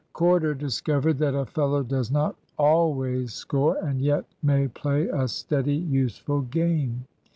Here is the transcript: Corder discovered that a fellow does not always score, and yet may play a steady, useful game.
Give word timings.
Corder 0.13 0.55
discovered 0.55 1.19
that 1.19 1.35
a 1.35 1.45
fellow 1.45 1.83
does 1.83 2.09
not 2.09 2.35
always 2.57 3.33
score, 3.33 3.77
and 3.77 4.01
yet 4.01 4.25
may 4.41 4.67
play 4.67 5.07
a 5.07 5.27
steady, 5.27 5.75
useful 5.75 6.41
game. 6.41 7.05